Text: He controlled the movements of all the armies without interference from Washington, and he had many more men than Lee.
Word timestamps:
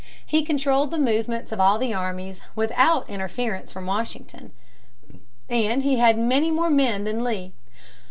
He 0.25 0.41
controlled 0.43 0.89
the 0.89 0.97
movements 0.97 1.51
of 1.51 1.59
all 1.59 1.77
the 1.77 1.93
armies 1.93 2.41
without 2.55 3.07
interference 3.07 3.71
from 3.71 3.85
Washington, 3.85 4.51
and 5.47 5.83
he 5.83 5.97
had 5.99 6.17
many 6.17 6.49
more 6.49 6.71
men 6.71 7.03
than 7.03 7.23
Lee. 7.23 7.53